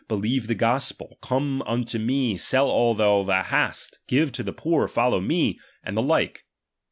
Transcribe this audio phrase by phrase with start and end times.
[0.07, 2.35] Believe the Gospel, Come unto vie.
[2.35, 3.99] Sell all' that thou hast.
[4.07, 4.87] Give to the poor.
[4.87, 6.45] Follow me; and iiieiit' the like